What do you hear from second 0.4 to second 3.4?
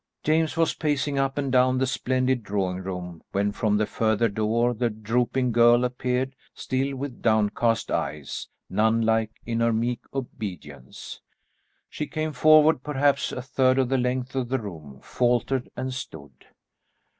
was pacing up and down the splendid drawing room